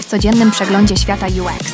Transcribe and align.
W 0.00 0.04
codziennym 0.04 0.50
przeglądzie 0.50 0.96
świata 0.96 1.26
UX. 1.26 1.72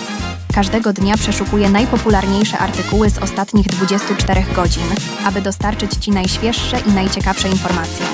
Każdego 0.54 0.92
dnia 0.92 1.16
przeszukuję 1.16 1.70
najpopularniejsze 1.70 2.58
artykuły 2.58 3.10
z 3.10 3.18
ostatnich 3.18 3.66
24 3.66 4.44
godzin, 4.54 4.82
aby 5.24 5.40
dostarczyć 5.40 5.94
Ci 5.94 6.10
najświeższe 6.10 6.80
i 6.80 6.92
najciekawsze 6.92 7.48
informacje. 7.48 8.06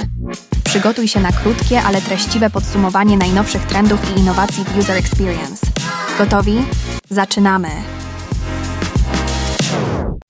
Przygotuj 0.64 1.08
się 1.08 1.20
na 1.20 1.32
krótkie, 1.32 1.82
ale 1.82 2.00
treściwe 2.00 2.50
podsumowanie 2.50 3.16
najnowszych 3.16 3.66
trendów 3.66 4.00
i 4.16 4.20
innowacji 4.20 4.64
w 4.64 4.78
User 4.78 4.96
Experience. 4.96 5.66
Gotowi? 6.18 6.64
Zaczynamy! 7.10 7.68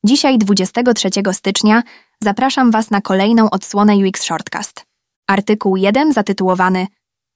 Dzisiaj, 0.04 0.38
23 0.38 1.08
stycznia, 1.32 1.82
zapraszam 2.22 2.70
Was 2.70 2.90
na 2.90 3.00
kolejną 3.00 3.50
odsłonę 3.50 3.94
UX 3.96 4.22
Shortcast. 4.22 4.84
Artykuł 5.26 5.76
1 5.76 6.12
zatytułowany 6.12 6.86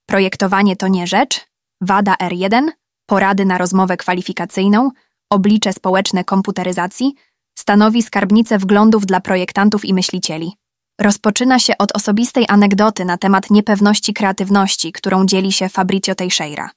Projektowanie 0.06 0.76
to 0.76 0.88
nie 0.88 1.06
rzecz, 1.06 1.49
WADA 1.80 2.14
R1, 2.22 2.68
porady 3.06 3.44
na 3.44 3.58
rozmowę 3.58 3.96
kwalifikacyjną, 3.96 4.90
oblicze 5.30 5.72
społeczne 5.72 6.24
komputeryzacji, 6.24 7.14
stanowi 7.58 8.02
skarbnicę 8.02 8.58
wglądów 8.58 9.06
dla 9.06 9.20
projektantów 9.20 9.84
i 9.84 9.94
myślicieli. 9.94 10.52
Rozpoczyna 11.00 11.58
się 11.58 11.78
od 11.78 11.96
osobistej 11.96 12.44
anegdoty 12.48 13.04
na 13.04 13.16
temat 13.16 13.50
niepewności 13.50 14.14
kreatywności, 14.14 14.92
którą 14.92 15.26
dzieli 15.26 15.52
się 15.52 15.68
Fabricio 15.68 16.14
Teixeira. 16.14 16.70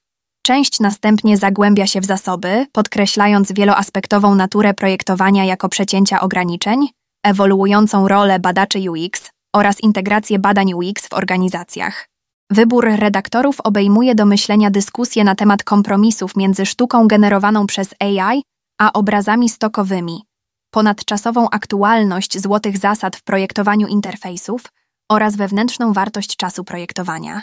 Część 0.46 0.80
następnie 0.80 1.38
zagłębia 1.38 1.88
się 1.88 2.02
w 2.02 2.06
zasoby, 2.06 2.66
podkreślając 2.72 3.52
wieloaspektową 3.52 4.36
naturę 4.36 4.74
projektowania 4.74 5.46
jako 5.46 5.70
przecięcia 5.70 6.22
ograniczeń, 6.22 6.88
ewoluującą 7.26 8.08
rolę 8.08 8.40
badaczy 8.40 8.92
UX 8.92 9.32
oraz 9.56 9.84
integrację 9.84 10.40
badań 10.40 10.74
UX 10.74 11.08
w 11.08 11.14
organizacjach. 11.14 12.13
Wybór 12.50 12.86
redaktorów 12.86 13.62
obejmuje 13.62 14.16
do 14.16 14.26
myślenia 14.26 14.72
dyskusję 14.72 15.24
na 15.24 15.36
temat 15.36 15.64
kompromisów 15.64 16.36
między 16.36 16.66
sztuką 16.66 17.08
generowaną 17.08 17.68
przez 17.68 17.90
AI 18.00 18.44
a 18.82 18.94
obrazami 18.94 19.50
stokowymi, 19.50 20.24
ponadczasową 20.72 21.50
aktualność 21.50 22.42
złotych 22.42 22.78
zasad 22.78 23.16
w 23.16 23.24
projektowaniu 23.24 23.88
interfejsów 23.88 24.64
oraz 25.12 25.36
wewnętrzną 25.36 25.94
wartość 25.94 26.36
czasu 26.36 26.64
projektowania. 26.64 27.42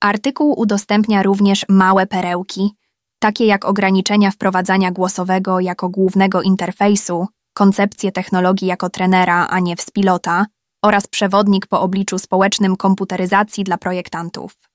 Artykuł 0.00 0.60
udostępnia 0.60 1.22
również 1.22 1.66
małe 1.68 2.06
perełki, 2.06 2.74
takie 3.18 3.46
jak 3.46 3.64
ograniczenia 3.64 4.30
wprowadzania 4.30 4.90
głosowego 4.90 5.60
jako 5.60 5.88
głównego 5.88 6.42
interfejsu, 6.42 7.26
koncepcję 7.54 8.12
technologii 8.12 8.68
jako 8.68 8.90
trenera, 8.90 9.46
a 9.50 9.60
nie 9.60 9.76
wspilota, 9.76 10.46
oraz 10.84 11.06
przewodnik 11.06 11.66
po 11.66 11.80
obliczu 11.80 12.18
społecznym 12.18 12.76
komputeryzacji 12.76 13.64
dla 13.64 13.78
projektantów. 13.78 14.70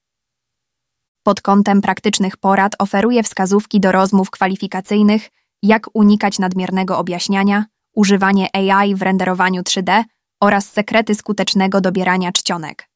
Pod 1.24 1.42
kątem 1.42 1.82
praktycznych 1.82 2.38
porad 2.38 2.76
oferuje 2.80 3.24
wskazówki 3.24 3.80
do 3.80 3.92
rozmów 3.92 4.32
kwalifikacyjnych, 4.32 5.30
jak 5.64 5.88
unikać 5.94 6.40
nadmiernego 6.40 6.98
objaśniania, 6.98 7.66
używanie 7.96 8.56
AI 8.56 8.96
w 8.96 9.02
renderowaniu 9.02 9.62
3D 9.62 10.04
oraz 10.42 10.72
sekrety 10.72 11.16
skutecznego 11.16 11.82
dobierania 11.82 12.32
czcionek. 12.32 12.90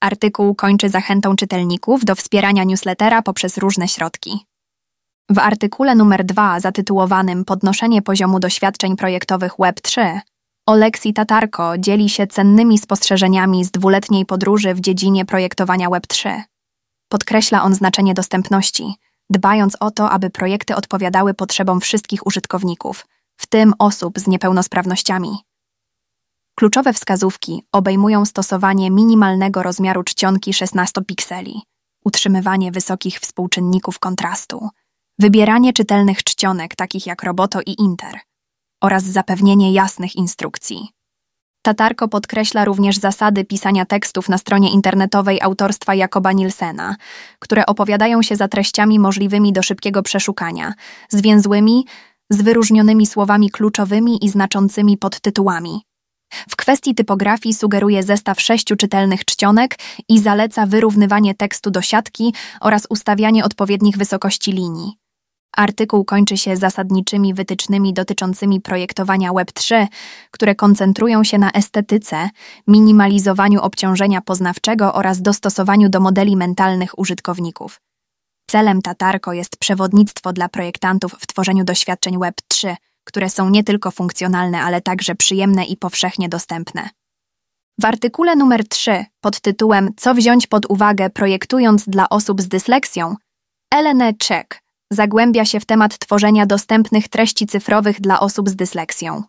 Artykuł 0.00 0.54
kończy 0.54 0.88
zachętą 0.88 1.36
czytelników 1.36 2.04
do 2.04 2.14
wspierania 2.14 2.64
newslettera 2.64 3.22
poprzez 3.22 3.58
różne 3.58 3.88
środki. 3.88 4.46
W 5.30 5.38
artykule 5.38 5.94
numer 5.94 6.24
2 6.24 6.60
zatytułowanym 6.60 7.44
Podnoszenie 7.44 8.02
poziomu 8.02 8.40
doświadczeń 8.40 8.96
projektowych 8.96 9.52
Web3 9.52 10.20
Oleksij 10.66 11.12
Tatarko 11.12 11.78
dzieli 11.78 12.08
się 12.08 12.26
cennymi 12.26 12.78
spostrzeżeniami 12.78 13.64
z 13.64 13.70
dwuletniej 13.70 14.26
podróży 14.26 14.74
w 14.74 14.80
dziedzinie 14.80 15.24
projektowania 15.24 15.88
Web3. 15.88 16.42
Podkreśla 17.08 17.62
on 17.62 17.74
znaczenie 17.74 18.14
dostępności, 18.14 18.94
dbając 19.30 19.76
o 19.80 19.90
to, 19.90 20.10
aby 20.10 20.30
projekty 20.30 20.76
odpowiadały 20.76 21.34
potrzebom 21.34 21.80
wszystkich 21.80 22.26
użytkowników, 22.26 23.06
w 23.36 23.46
tym 23.46 23.74
osób 23.78 24.18
z 24.18 24.26
niepełnosprawnościami. 24.26 25.36
Kluczowe 26.54 26.92
wskazówki 26.92 27.62
obejmują 27.72 28.24
stosowanie 28.24 28.90
minimalnego 28.90 29.62
rozmiaru 29.62 30.02
czcionki 30.02 30.54
16 30.54 31.00
pikseli, 31.06 31.62
utrzymywanie 32.04 32.72
wysokich 32.72 33.18
współczynników 33.18 33.98
kontrastu, 33.98 34.68
wybieranie 35.18 35.72
czytelnych 35.72 36.24
czcionek 36.24 36.76
takich 36.76 37.06
jak 37.06 37.22
Roboto 37.22 37.60
i 37.66 37.74
Inter– 37.78 38.20
oraz 38.82 39.04
zapewnienie 39.04 39.72
jasnych 39.72 40.16
instrukcji. 40.16 40.88
Tatarko 41.62 42.08
podkreśla 42.08 42.64
również 42.64 42.96
zasady 42.98 43.44
pisania 43.44 43.86
tekstów 43.86 44.28
na 44.28 44.38
stronie 44.38 44.72
internetowej 44.72 45.40
autorstwa 45.40 45.94
Jakoba 45.94 46.32
Nielsena, 46.32 46.96
które 47.38 47.66
opowiadają 47.66 48.22
się 48.22 48.36
za 48.36 48.48
treściami 48.48 48.98
możliwymi 48.98 49.52
do 49.52 49.62
szybkiego 49.62 50.02
przeszukania, 50.02 50.74
zwięzłymi, 51.08 51.86
z 52.30 52.42
wyróżnionymi 52.42 53.06
słowami 53.06 53.50
kluczowymi 53.50 54.24
i 54.24 54.28
znaczącymi 54.28 54.98
podtytułami. 54.98 55.82
W 56.48 56.56
kwestii 56.56 56.94
typografii 56.94 57.54
sugeruje 57.54 58.02
zestaw 58.02 58.40
sześciu 58.40 58.76
czytelnych 58.76 59.24
czcionek 59.24 59.78
i 60.08 60.20
zaleca 60.20 60.66
wyrównywanie 60.66 61.34
tekstu 61.34 61.70
do 61.70 61.82
siatki 61.82 62.34
oraz 62.60 62.86
ustawianie 62.90 63.44
odpowiednich 63.44 63.96
wysokości 63.96 64.52
linii. 64.52 65.01
Artykuł 65.56 66.04
kończy 66.04 66.36
się 66.36 66.56
zasadniczymi 66.56 67.34
wytycznymi 67.34 67.92
dotyczącymi 67.94 68.60
projektowania 68.60 69.30
Web3, 69.32 69.86
które 70.30 70.54
koncentrują 70.54 71.24
się 71.24 71.38
na 71.38 71.50
estetyce, 71.50 72.30
minimalizowaniu 72.66 73.60
obciążenia 73.60 74.20
poznawczego 74.20 74.94
oraz 74.94 75.22
dostosowaniu 75.22 75.88
do 75.88 76.00
modeli 76.00 76.36
mentalnych 76.36 76.98
użytkowników. 76.98 77.80
Celem 78.50 78.82
Tatarko 78.82 79.32
jest 79.32 79.56
przewodnictwo 79.56 80.32
dla 80.32 80.48
projektantów 80.48 81.12
w 81.12 81.26
tworzeniu 81.26 81.64
doświadczeń 81.64 82.18
Web3, 82.18 82.74
które 83.04 83.30
są 83.30 83.50
nie 83.50 83.64
tylko 83.64 83.90
funkcjonalne, 83.90 84.62
ale 84.62 84.80
także 84.80 85.14
przyjemne 85.14 85.64
i 85.64 85.76
powszechnie 85.76 86.28
dostępne. 86.28 86.88
W 87.80 87.84
artykule 87.84 88.36
numer 88.36 88.68
3 88.68 89.04
pod 89.20 89.40
tytułem 89.40 89.90
Co 89.96 90.14
wziąć 90.14 90.46
pod 90.46 90.66
uwagę 90.70 91.10
projektując 91.10 91.88
dla 91.88 92.08
osób 92.08 92.42
z 92.42 92.48
dysleksją, 92.48 93.16
Elene 93.74 94.14
Czek 94.14 94.62
zagłębia 94.92 95.44
się 95.44 95.60
w 95.60 95.64
temat 95.64 95.98
tworzenia 95.98 96.46
dostępnych 96.46 97.08
treści 97.08 97.46
cyfrowych 97.46 98.00
dla 98.00 98.20
osób 98.20 98.48
z 98.48 98.56
dysleksją. 98.56 99.22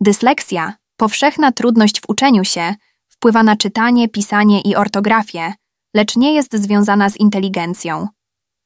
Dysleksja, 0.00 0.74
powszechna 0.96 1.52
trudność 1.52 2.00
w 2.00 2.04
uczeniu 2.08 2.44
się, 2.44 2.74
wpływa 3.08 3.42
na 3.42 3.56
czytanie, 3.56 4.08
pisanie 4.08 4.60
i 4.60 4.76
ortografię, 4.76 5.52
lecz 5.94 6.16
nie 6.16 6.34
jest 6.34 6.54
związana 6.54 7.10
z 7.10 7.16
inteligencją. 7.16 8.08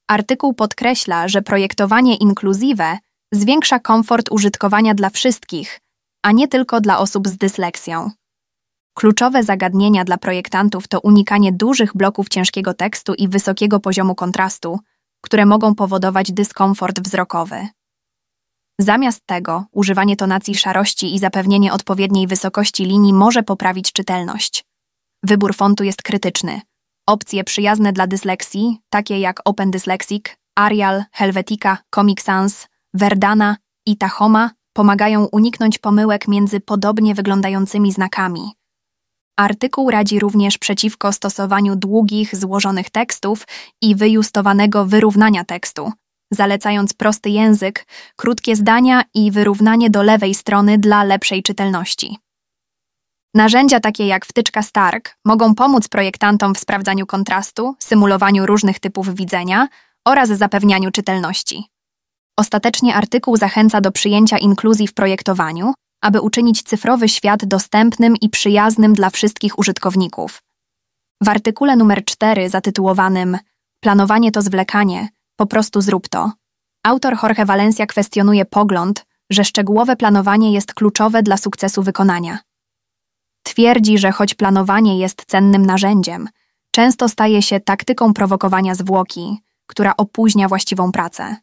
Artykuł 0.09 0.55
podkreśla, 0.55 1.29
że 1.29 1.43
projektowanie 1.43 2.17
inkluzywe 2.17 2.99
zwiększa 3.33 3.79
komfort 3.79 4.29
użytkowania 4.31 4.95
dla 4.95 5.11
wszystkich, 5.11 5.81
a 6.23 6.33
nie 6.33 6.49
tylko 6.49 6.81
dla 6.81 6.99
osób 6.99 7.29
z 7.29 7.37
dysleksją. 7.37 8.11
Kluczowe 8.95 9.43
zagadnienia 9.43 10.05
dla 10.05 10.17
projektantów 10.17 10.89
to 10.89 11.01
unikanie 11.01 11.53
dużych 11.53 11.97
bloków 11.97 12.29
ciężkiego 12.29 12.75
tekstu 12.75 13.15
i 13.15 13.29
wysokiego 13.29 13.81
poziomu 13.81 14.15
kontrastu, 14.15 14.79
które 15.21 15.47
mogą 15.47 15.75
powodować 15.75 16.33
dyskomfort 16.33 17.01
wzrokowy. 17.01 17.69
Zamiast 18.81 19.27
tego, 19.27 19.65
używanie 19.73 20.17
tonacji 20.17 20.55
szarości 20.55 21.15
i 21.15 21.19
zapewnienie 21.19 21.73
odpowiedniej 21.73 22.27
wysokości 22.27 22.85
linii 22.85 23.13
może 23.13 23.43
poprawić 23.43 23.93
czytelność. 23.93 24.65
Wybór 25.23 25.55
fontu 25.55 25.85
jest 25.85 26.03
krytyczny. 26.03 26.61
Opcje 27.07 27.45
przyjazne 27.45 27.93
dla 27.93 28.07
dysleksji, 28.07 28.79
takie 28.91 29.21
jak 29.21 29.41
Open 29.45 29.71
Dyslexic, 29.71 30.25
Arial, 30.57 31.05
Helvetica, 31.13 31.79
Comic 31.95 32.23
Sans, 32.23 32.67
Verdana 32.95 33.57
i 33.87 33.97
Tahoma, 33.97 34.51
pomagają 34.73 35.25
uniknąć 35.25 35.79
pomyłek 35.79 36.29
między 36.29 36.61
podobnie 36.61 37.15
wyglądającymi 37.15 37.93
znakami, 37.93 38.53
Artykuł 39.37 39.91
radzi 39.91 40.21
również 40.21 40.59
przeciwko 40.59 41.13
stosowaniu 41.13 41.77
długich, 41.77 42.37
złożonych 42.37 42.91
tekstów 42.91 43.47
i 43.83 43.95
wyjustowanego 43.95 44.87
wyrównania 44.87 45.45
tekstu, 45.45 45.93
zalecając 46.31 46.95
prosty 46.95 47.31
język, 47.31 47.87
krótkie 48.17 48.57
zdania 48.57 49.03
i 49.15 49.31
wyrównanie 49.31 49.91
do 49.91 50.03
lewej 50.03 50.35
strony 50.35 50.79
dla 50.79 51.05
lepszej 51.05 51.43
czytelności. 51.43 52.19
Narzędzia 53.35 53.81
takie 53.81 54.07
jak 54.07 54.27
wtyczka 54.27 54.63
Stark 54.63 55.17
mogą 55.25 55.55
pomóc 55.55 55.89
projektantom 55.89 56.55
w 56.55 56.59
sprawdzaniu 56.59 57.07
kontrastu, 57.07 57.75
symulowaniu 57.79 58.47
różnych 58.47 58.81
typów 58.81 59.15
widzenia 59.15 59.69
oraz 60.07 60.29
zapewnianiu 60.29 60.91
czytelności. 60.91 61.65
Ostatecznie 62.39 62.95
artykuł 62.95 63.37
zachęca 63.37 63.81
do 63.81 63.93
przyjęcia 63.93 64.39
inkluzji 64.39 64.89
w 64.89 64.95
projektowaniu, 64.95 65.75
aby 66.07 66.21
uczynić 66.21 66.63
cyfrowy 66.63 67.09
świat 67.09 67.45
dostępnym 67.45 68.17
i 68.17 68.29
przyjaznym 68.29 68.95
dla 68.95 69.11
wszystkich 69.11 69.59
użytkowników. 69.59 70.43
W 71.23 71.29
artykule 71.29 71.77
numer 71.77 72.05
4 72.05 72.49
zatytułowanym 72.51 73.39
Planowanie 73.81 74.33
to 74.33 74.43
zwlekanie, 74.43 75.09
po 75.37 75.47
prostu 75.47 75.81
zrób 75.81 76.09
to, 76.09 76.33
autor 76.83 77.17
Jorge 77.23 77.45
Valencia 77.45 77.87
kwestionuje 77.87 78.45
pogląd, 78.45 79.07
że 79.31 79.45
szczegółowe 79.45 79.97
planowanie 79.97 80.53
jest 80.53 80.75
kluczowe 80.75 81.23
dla 81.23 81.37
sukcesu 81.37 81.83
wykonania. 81.83 82.39
Twierdzi, 83.43 83.99
że 83.99 84.13
choć 84.13 84.35
planowanie 84.35 84.99
jest 84.99 85.25
cennym 85.27 85.67
narzędziem, 85.67 86.29
często 86.71 87.09
staje 87.09 87.43
się 87.43 87.61
taktyką 87.61 88.15
prowokowania 88.15 88.75
zwłoki, 88.75 89.39
która 89.67 89.93
opóźnia 89.97 90.49
właściwą 90.49 90.93
pracę. 90.93 91.37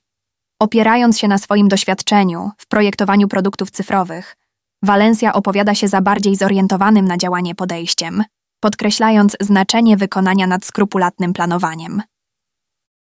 Opierając 0.59 1.19
się 1.19 1.27
na 1.27 1.37
swoim 1.37 1.67
doświadczeniu 1.67 2.51
w 2.57 2.67
projektowaniu 2.67 3.27
produktów 3.27 3.71
cyfrowych, 3.71 4.35
Walencja 4.83 5.33
opowiada 5.33 5.75
się 5.75 5.87
za 5.87 6.01
bardziej 6.01 6.35
zorientowanym 6.35 7.05
na 7.05 7.17
działanie 7.17 7.55
podejściem, 7.55 8.23
podkreślając 8.59 9.37
znaczenie 9.39 9.97
wykonania 9.97 10.47
nad 10.47 10.65
skrupulatnym 10.65 11.33
planowaniem. 11.33 12.01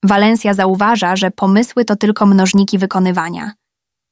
Walencja 0.05 0.55
zauważa, 0.55 1.17
że 1.17 1.31
pomysły 1.31 1.85
to 1.85 1.97
tylko 1.97 2.27
mnożniki 2.27 2.79
wykonywania. 2.79 3.53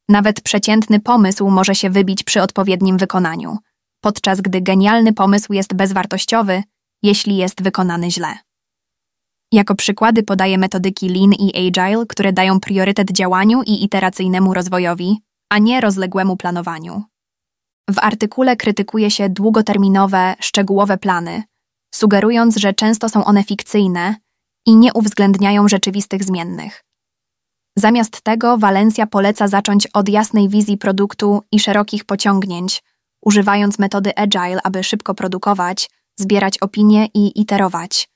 Nawet 0.09 0.41
przeciętny 0.41 1.01
pomysł 1.01 1.51
może 1.51 1.75
się 1.75 1.91
wybić 1.91 2.23
przy 2.23 2.43
odpowiednim 2.43 2.99
wykonaniu, 2.99 3.59
podczas 4.01 4.41
gdy 4.41 4.61
genialny 4.61 5.13
pomysł 5.13 5.53
jest 5.53 5.75
bezwartościowy, 5.75 6.63
jeśli 7.03 7.37
jest 7.37 7.63
wykonany 7.63 8.11
źle. 8.11 8.39
Jako 9.53 9.75
przykłady 9.75 10.23
podaję 10.23 10.59
metodyki 10.59 11.09
Lean 11.09 11.33
i 11.33 11.69
Agile, 11.69 12.07
które 12.07 12.33
dają 12.33 12.61
priorytet 12.61 13.13
działaniu 13.13 13.63
i 13.67 13.85
iteracyjnemu 13.85 14.55
rozwojowi, 14.55 15.23
a 15.51 15.59
nie 15.59 15.81
rozległemu 15.81 16.37
planowaniu. 16.37 17.10
W 17.91 17.99
artykule 17.99 18.57
krytykuje 18.57 19.11
się 19.11 19.29
długoterminowe, 19.29 20.35
szczegółowe 20.41 20.99
plany, 20.99 21.43
sugerując, 21.95 22.57
że 22.57 22.75
często 22.75 23.09
są 23.09 23.25
one 23.25 23.45
fikcyjne 23.45 24.15
i 24.67 24.77
nie 24.77 24.93
uwzględniają 24.93 25.69
rzeczywistych 25.69 26.25
zmiennych. 26.25 26.85
Zamiast 27.77 28.21
tego 28.21 28.59
Walencja 28.59 29.07
poleca 29.07 29.49
zacząć 29.49 29.87
od 29.87 30.09
jasnej 30.09 30.49
wizji 30.49 30.79
produktu 30.79 31.43
i 31.53 31.61
szerokich 31.61 32.05
pociągnięć, 32.05 32.83
używając 33.23 33.79
metody 33.79 34.17
agile, 34.17 34.61
aby 34.65 34.85
szybko 34.85 35.15
produkować, 35.15 35.91
zbierać 36.19 36.59
opinie 36.59 37.07
i 37.15 37.41
iterować. 37.41 38.09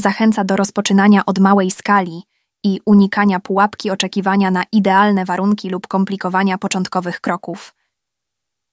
Zachęca 0.00 0.44
do 0.44 0.56
rozpoczynania 0.56 1.26
od 1.26 1.38
małej 1.38 1.70
skali 1.70 2.22
i 2.64 2.80
unikania 2.86 3.40
pułapki 3.40 3.90
oczekiwania 3.90 4.50
na 4.50 4.62
idealne 4.72 5.24
warunki 5.24 5.70
lub 5.70 5.86
komplikowania 5.86 6.58
początkowych 6.58 7.20
kroków. 7.20 7.74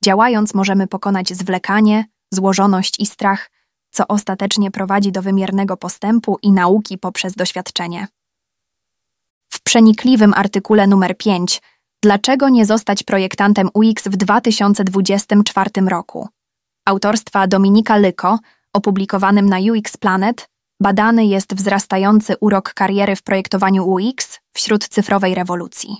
Działając 0.05 0.53
możemy 0.53 0.87
pokonać 0.87 1.33
zwlekanie, 1.33 2.05
złożoność 2.31 2.99
i 2.99 3.05
strach, 3.05 3.51
co 3.91 4.07
ostatecznie 4.07 4.71
prowadzi 4.71 5.11
do 5.11 5.21
wymiernego 5.21 5.77
postępu 5.77 6.37
i 6.41 6.51
nauki 6.51 6.97
poprzez 6.97 7.33
doświadczenie. 7.33 8.07
W 9.49 9.63
przenikliwym 9.63 10.33
artykule 10.33 10.87
numer 10.87 11.17
5 11.17 11.61
Dlaczego 12.03 12.49
nie 12.49 12.65
zostać 12.65 13.03
projektantem 13.03 13.69
UX 13.73 14.07
w 14.07 14.17
2024 14.17 15.69
roku? 15.87 16.27
Autorstwa 16.85 17.47
Dominika 17.47 17.97
Lyko, 17.97 18.39
opublikowanym 18.73 19.49
na 19.49 19.57
UX 19.57 19.97
Planet, 19.97 20.49
badany 20.81 21.25
jest 21.25 21.55
wzrastający 21.55 22.35
urok 22.41 22.73
kariery 22.73 23.15
w 23.15 23.23
projektowaniu 23.23 23.85
UX 23.85 24.39
wśród 24.53 24.87
cyfrowej 24.87 25.35
rewolucji. 25.35 25.97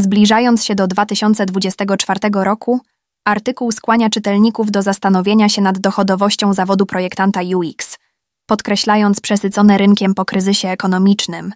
Zbliżając 0.00 0.64
się 0.64 0.74
do 0.74 0.86
2024 0.86 2.20
roku, 2.32 2.80
artykuł 3.24 3.72
skłania 3.72 4.10
czytelników 4.10 4.70
do 4.70 4.82
zastanowienia 4.82 5.48
się 5.48 5.62
nad 5.62 5.78
dochodowością 5.78 6.54
zawodu 6.54 6.86
projektanta 6.86 7.40
UX, 7.56 7.98
podkreślając 8.46 9.20
przesycone 9.20 9.78
rynkiem 9.78 10.14
po 10.14 10.24
kryzysie 10.24 10.68
ekonomicznym 10.68 11.52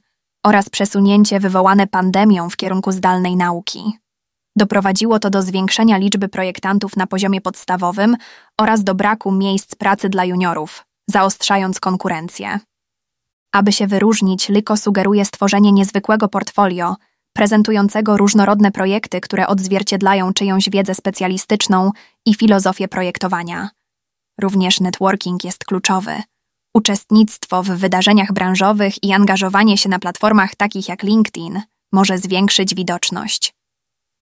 oraz 0.46 0.70
przesunięcie 0.70 1.41
wywołane 1.41 1.87
pandemią 1.87 2.50
w 2.50 2.56
kierunku 2.56 2.93
zdalnej 2.93 3.37
nauki. 3.37 3.99
Doprowadziło 4.56 5.19
to 5.19 5.31
do 5.31 5.43
zwiększenia 5.43 5.96
liczby 5.96 6.29
projektantów 6.29 6.96
na 6.96 7.06
poziomie 7.06 7.41
podstawowym 7.41 8.17
oraz 8.61 8.85
do 8.85 8.94
braku 8.94 9.32
miejsc 9.32 9.75
pracy 9.75 10.08
dla 10.08 10.25
juniorów, 10.25 10.85
zaostrzając 11.11 11.81
konkurencję. 11.81 12.61
Aby 13.52 13.73
się 13.73 13.87
wyróżnić, 13.87 14.49
Lyko 14.49 14.76
sugeruje 14.76 15.25
stworzenie 15.25 15.73
niezwykłego 15.73 16.29
portfolio, 16.29 16.96
prezentującego 17.36 18.16
różnorodne 18.16 18.70
projekty, 18.70 19.20
które 19.20 19.46
odzwierciedlają 19.46 20.32
czyjąś 20.32 20.70
wiedzę 20.70 20.94
specjalistyczną 20.94 21.90
i 22.26 22.34
filozofię 22.34 22.88
projektowania. 22.88 23.70
Również 24.40 24.81
networking 24.81 25.44
jest 25.44 25.64
kluczowy. 25.64 26.22
Uczestnictwo 26.75 27.62
w 27.62 27.66
wydarzeniach 27.66 28.32
branżowych 28.32 29.04
i 29.04 29.12
angażowanie 29.12 29.78
się 29.78 29.88
na 29.88 29.98
platformach 29.98 30.54
takich 30.54 30.88
jak 30.88 31.02
LinkedIn 31.02 31.62
może 31.92 32.19
zwiększyć 32.19 32.75
widoczność. 32.75 33.54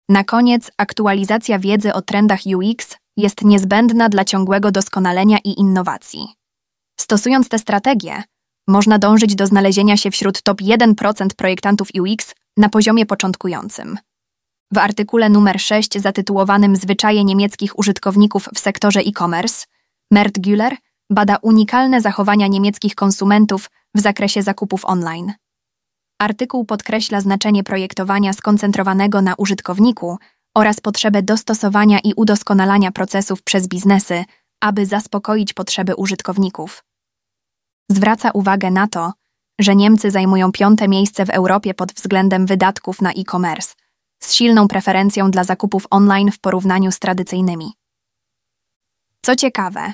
Na 0.09 0.23
koniec, 0.23 0.71
aktualizacja 0.77 1.59
wiedzy 1.59 1.93
o 1.93 2.01
trendach 2.01 2.39
UX 2.55 2.97
jest 3.17 3.41
niezbędna 3.43 4.09
dla 4.09 4.25
ciągłego 4.25 4.71
doskonalenia 4.71 5.37
i 5.43 5.59
innowacji. 5.59 6.27
Stosując 6.99 7.49
tę 7.49 7.59
strategię, 7.59 8.23
można 8.67 8.99
dążyć 8.99 9.35
do 9.35 9.47
znalezienia 9.47 9.97
się 9.97 10.11
wśród 10.11 10.41
top 10.41 10.61
1% 10.61 11.27
projektantów 11.37 11.87
UX 11.99 12.35
na 12.57 12.69
poziomie 12.69 13.05
początkującym. 13.05 13.97
W 14.73 14.77
artykule 14.77 15.29
numer 15.29 15.61
6 15.61 15.99
zatytułowanym 15.99 16.75
Zwyczaje 16.75 17.23
niemieckich 17.23 17.79
użytkowników 17.79 18.49
w 18.55 18.59
sektorze 18.59 18.99
e-commerce, 18.99 19.65
Mert 20.11 20.39
Güller 20.39 20.75
bada 21.09 21.37
unikalne 21.41 22.01
zachowania 22.01 22.47
niemieckich 22.47 22.95
konsumentów 22.95 23.69
w 23.95 23.99
zakresie 23.99 24.43
zakupów 24.43 24.85
online. 24.85 25.33
Artykuł 26.19 26.65
podkreśla 26.65 27.21
znaczenie 27.21 27.63
projektowania 27.63 28.33
skoncentrowanego 28.33 29.21
na 29.21 29.35
użytkowniku 29.35 30.17
oraz 30.55 30.79
potrzebę 30.79 31.21
dostosowania 31.21 31.99
i 31.99 32.13
udoskonalania 32.13 32.91
procesów 32.91 33.43
przez 33.43 33.67
biznesy, 33.67 34.25
aby 34.61 34.85
zaspokoić 34.85 35.53
potrzeby 35.53 35.95
użytkowników. 35.95 36.83
Zwraca 37.91 38.31
uwagę 38.31 38.71
na 38.71 38.87
to, 38.87 39.13
że 39.59 39.75
Niemcy 39.75 40.11
zajmują 40.11 40.51
piąte 40.51 40.87
miejsce 40.87 41.25
w 41.25 41.29
Europie 41.29 41.73
pod 41.73 41.91
względem 41.91 42.45
wydatków 42.45 43.01
na 43.01 43.11
e-commerce, 43.11 43.75
z 44.19 44.33
silną 44.33 44.67
preferencją 44.67 45.31
dla 45.31 45.43
zakupów 45.43 45.87
online 45.89 46.31
w 46.31 46.39
porównaniu 46.39 46.91
z 46.91 46.99
tradycyjnymi. 46.99 47.73
Co 49.21 49.35
ciekawe, 49.35 49.93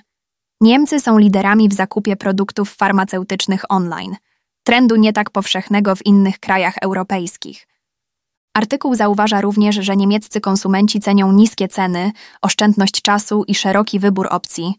Niemcy 0.62 1.00
są 1.00 1.18
liderami 1.18 1.70
w 1.70 1.74
zakupie 1.74 2.16
produktów 2.16 2.76
farmaceutycznych 2.76 3.72
online, 3.72 4.16
trendu 4.64 4.96
nie 4.96 5.14
tak 5.14 5.30
powszechnego 5.30 5.96
w 5.96 6.06
innych 6.06 6.40
krajach 6.40 6.76
europejskich. 6.82 7.68
Artykuł 8.54 8.96
zauważa 8.96 9.42
również, 9.42 9.76
że 9.76 9.96
niemieccy 9.96 10.42
konsumenci 10.42 11.00
cenią 11.00 11.32
niskie 11.32 11.68
ceny, 11.68 12.12
oszczędność 12.42 13.02
czasu 13.02 13.44
i 13.48 13.56
szeroki 13.56 14.00
wybór 14.00 14.28
opcji. 14.32 14.76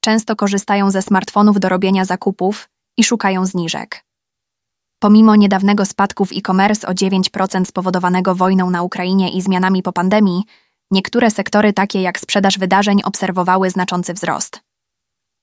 Często 0.00 0.36
korzystają 0.36 0.90
ze 0.90 1.02
smartfonów 1.02 1.60
do 1.60 1.68
robienia 1.68 2.04
zakupów 2.04 2.68
i 2.96 3.04
szukają 3.04 3.46
zniżek. 3.46 4.04
Pomimo 5.04 5.36
niedawnego 5.36 5.84
spadku 5.84 6.24
w 6.24 6.32
e-commerce 6.32 6.88
o 6.88 6.92
9% 6.92 7.64
spowodowanego 7.64 8.34
wojną 8.34 8.70
na 8.70 8.82
Ukrainie 8.82 9.30
i 9.30 9.42
zmianami 9.42 9.82
po 9.82 9.92
pandemii, 9.92 10.42
niektóre 10.90 11.30
sektory 11.30 11.72
takie 11.72 12.02
jak 12.02 12.20
sprzedaż 12.20 12.58
wydarzeń 12.58 13.00
obserwowały 13.04 13.70
znaczący 13.70 14.14
wzrost. 14.14 14.60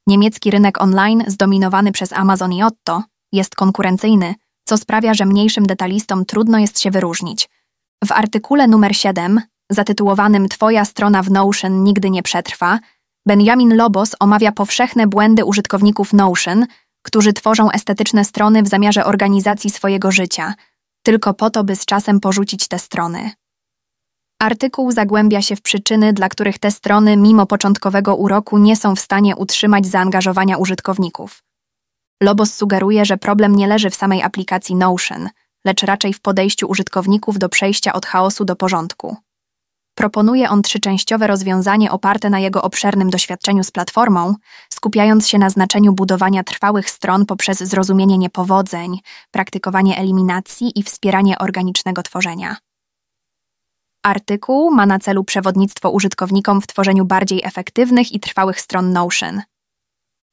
Niemiecki 0.07 0.51
rynek 0.51 0.81
online, 0.81 1.23
zdominowany 1.27 1.91
przez 1.91 2.13
Amazon 2.13 2.53
i 2.53 2.63
Otto, 2.63 3.03
jest 3.31 3.55
konkurencyjny, 3.55 4.35
co 4.67 4.77
sprawia, 4.77 5.13
że 5.13 5.25
mniejszym 5.25 5.65
detalistom 5.65 6.25
trudno 6.25 6.59
jest 6.59 6.79
się 6.79 6.91
wyróżnić. 6.91 7.49
W 8.03 8.11
artykule 8.11 8.67
numer 8.67 8.95
7, 8.95 9.41
zatytułowanym 9.71 10.49
Twoja 10.49 10.85
strona 10.85 11.23
w 11.23 11.31
Notion 11.31 11.83
nigdy 11.83 12.09
nie 12.09 12.23
przetrwa, 12.23 12.79
Benjamin 13.27 13.75
Lobos 13.75 14.15
omawia 14.19 14.51
powszechne 14.51 15.07
błędy 15.07 15.45
użytkowników 15.45 16.13
Notion, 16.13 16.65
którzy 17.01 17.33
tworzą 17.33 17.71
estetyczne 17.71 18.25
strony 18.25 18.63
w 18.63 18.67
zamiarze 18.67 19.05
organizacji 19.05 19.69
swojego 19.69 20.11
życia, 20.11 20.53
tylko 21.03 21.33
po 21.33 21.49
to, 21.49 21.63
by 21.63 21.75
z 21.75 21.85
czasem 21.85 22.19
porzucić 22.19 22.67
te 22.67 22.79
strony. 22.79 23.31
Artykuł 24.41 24.91
zagłębia 24.91 25.41
się 25.41 25.55
w 25.55 25.61
przyczyny, 25.61 26.13
dla 26.13 26.29
których 26.29 26.59
te 26.59 26.71
strony, 26.71 27.17
mimo 27.17 27.45
początkowego 27.45 28.15
uroku, 28.15 28.57
nie 28.57 28.75
są 28.75 28.95
w 28.95 28.99
stanie 28.99 29.35
utrzymać 29.35 29.85
zaangażowania 29.85 30.57
użytkowników. 30.57 31.43
Lobos 32.23 32.53
sugeruje, 32.53 33.05
że 33.05 33.17
problem 33.17 33.55
nie 33.55 33.67
leży 33.67 33.89
w 33.89 33.95
samej 33.95 34.23
aplikacji 34.23 34.75
Notion, 34.75 35.29
lecz 35.65 35.83
raczej 35.83 36.13
w 36.13 36.21
podejściu 36.21 36.67
użytkowników 36.67 37.39
do 37.39 37.49
przejścia 37.49 37.93
od 37.93 38.05
chaosu 38.05 38.45
do 38.45 38.55
porządku. 38.55 39.17
Proponuje 39.95 40.49
on 40.49 40.61
trzyczęściowe 40.61 41.27
rozwiązanie 41.27 41.91
oparte 41.91 42.29
na 42.29 42.39
jego 42.39 42.61
obszernym 42.61 43.09
doświadczeniu 43.09 43.63
z 43.63 43.71
platformą, 43.71 44.35
skupiając 44.69 45.27
się 45.27 45.37
na 45.37 45.49
znaczeniu 45.49 45.93
budowania 45.93 46.43
trwałych 46.43 46.89
stron 46.89 47.25
poprzez 47.25 47.59
zrozumienie 47.59 48.17
niepowodzeń, 48.17 48.99
praktykowanie 49.31 49.97
eliminacji 49.97 50.79
i 50.79 50.83
wspieranie 50.83 51.37
organicznego 51.37 52.03
tworzenia. 52.03 52.57
Artykuł 54.03 54.71
ma 54.71 54.85
na 54.85 54.99
celu 54.99 55.23
przewodnictwo 55.23 55.89
użytkownikom 55.89 56.61
w 56.61 56.67
tworzeniu 56.67 57.05
bardziej 57.05 57.41
efektywnych 57.43 58.11
i 58.11 58.19
trwałych 58.19 58.61
stron 58.61 58.93
Notion. 58.93 59.41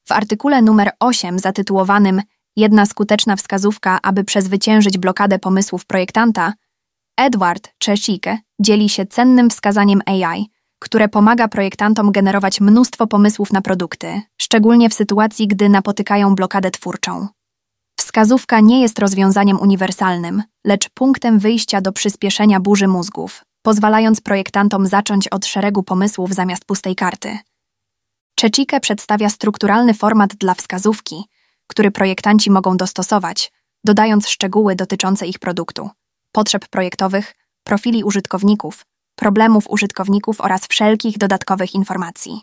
W 0.07 0.11
artykule 0.11 0.61
numer 0.61 0.91
8 0.99 1.39
zatytułowanym 1.39 2.21
Jedna 2.55 2.85
skuteczna 2.85 3.35
wskazówka, 3.35 3.99
aby 4.03 4.23
przezwyciężyć 4.23 4.97
blokadę 4.97 5.39
pomysłów 5.39 5.85
projektanta, 5.85 6.53
Edward 7.17 7.73
Czesike 7.77 8.37
dzieli 8.59 8.89
się 8.89 9.05
cennym 9.05 9.49
wskazaniem 9.49 10.01
AI, 10.05 10.45
które 10.79 11.09
pomaga 11.09 11.47
projektantom 11.47 12.11
generować 12.11 12.61
mnóstwo 12.61 13.07
pomysłów 13.07 13.53
na 13.53 13.61
produkty, 13.61 14.21
szczególnie 14.37 14.89
w 14.89 14.93
sytuacji, 14.93 15.47
gdy 15.47 15.69
napotykają 15.69 16.35
blokadę 16.35 16.71
twórczą. 16.71 17.27
Wskazówka 17.99 18.59
nie 18.59 18.81
jest 18.81 18.99
rozwiązaniem 18.99 19.59
uniwersalnym, 19.59 20.43
lecz 20.65 20.89
punktem 20.89 21.39
wyjścia 21.39 21.81
do 21.81 21.91
przyspieszenia 21.91 22.59
burzy 22.59 22.87
mózgów, 22.87 23.43
pozwalając 23.61 24.21
projektantom 24.21 24.87
zacząć 24.87 25.27
od 25.27 25.45
szeregu 25.45 25.83
pomysłów 25.83 26.33
zamiast 26.33 26.65
pustej 26.65 26.95
karty. 26.95 27.37
Czeczike 28.35 28.79
przedstawia 28.79 29.29
strukturalny 29.29 29.93
format 29.93 30.35
dla 30.35 30.53
wskazówki, 30.53 31.23
który 31.67 31.91
projektanci 31.91 32.51
mogą 32.51 32.77
dostosować, 32.77 33.51
dodając 33.83 34.27
szczegóły 34.27 34.75
dotyczące 34.75 35.27
ich 35.27 35.39
produktu, 35.39 35.89
potrzeb 36.31 36.67
projektowych, 36.67 37.35
profili 37.69 38.03
użytkowników, 38.03 38.85
problemów 39.15 39.69
użytkowników 39.69 40.41
oraz 40.41 40.67
wszelkich 40.67 41.17
dodatkowych 41.17 41.75
informacji. 41.75 42.41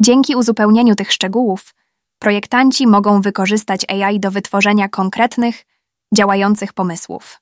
Dzięki 0.00 0.36
uzupełnieniu 0.36 0.94
tych 0.94 1.12
szczegółów, 1.12 1.74
projektanci 2.18 2.86
mogą 2.86 3.20
wykorzystać 3.20 3.90
AI 3.90 4.20
do 4.20 4.30
wytworzenia 4.30 4.88
konkretnych, 4.88 5.64
działających 6.14 6.72
pomysłów. 6.72 7.40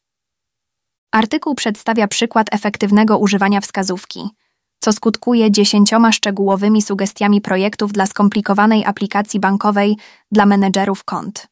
Artykuł 1.12 1.54
przedstawia 1.54 2.08
przykład 2.08 2.46
efektywnego 2.54 3.18
używania 3.18 3.60
wskazówki, 3.60 4.28
co 4.80 4.92
skutkuje 4.92 5.50
dziesięcioma 5.50 6.12
szczegółowymi 6.12 6.82
sugestiami 6.82 7.40
projektów 7.40 7.92
dla 7.92 8.06
skomplikowanej 8.06 8.84
aplikacji 8.84 9.40
bankowej 9.40 9.96
dla 10.32 10.46
menedżerów 10.46 11.04
kont. 11.04 11.46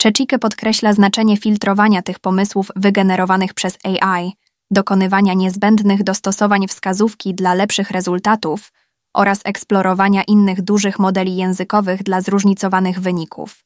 Czeczike 0.00 0.38
podkreśla 0.38 0.92
znaczenie 0.92 1.36
filtrowania 1.36 2.02
tych 2.02 2.18
pomysłów 2.18 2.68
wygenerowanych 2.76 3.54
przez 3.54 3.78
AI, 3.84 4.32
dokonywania 4.70 5.34
niezbędnych 5.34 6.02
dostosowań 6.02 6.68
wskazówki 6.68 7.34
dla 7.34 7.54
lepszych 7.54 7.90
rezultatów 7.90 8.72
oraz 9.14 9.40
eksplorowania 9.44 10.22
innych 10.22 10.62
dużych 10.62 10.98
modeli 10.98 11.36
językowych 11.36 12.02
dla 12.02 12.20
zróżnicowanych 12.20 13.00
wyników. 13.00 13.64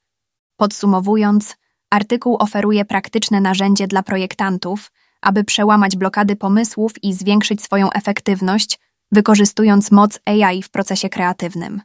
Podsumowując, 0.57 1.57
artykuł 1.91 2.37
oferuje 2.41 2.85
praktyczne 2.85 3.41
narzędzie 3.41 3.87
dla 3.87 4.03
projektantów, 4.03 4.93
aby 5.23 5.45
przełamać 5.45 5.97
blokady 5.97 6.37
pomysłów 6.37 7.05
i 7.05 7.12
zwiększyć 7.12 7.62
swoją 7.62 7.91
efektywność, 7.91 8.79
wykorzystując 9.12 9.91
moc 9.91 10.21
AI 10.26 10.62
w 10.62 10.71
procesie 10.71 11.09
kreatywnym. 11.09 11.83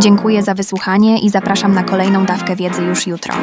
Dziękuję 0.00 0.42
za 0.42 0.54
wysłuchanie 0.54 1.18
i 1.18 1.30
zapraszam 1.30 1.74
na 1.74 1.82
kolejną 1.82 2.24
dawkę 2.24 2.56
wiedzy 2.56 2.82
już 2.82 3.06
jutro. 3.06 3.34